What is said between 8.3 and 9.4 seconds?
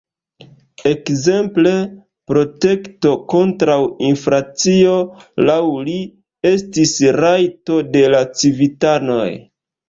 civitanoj.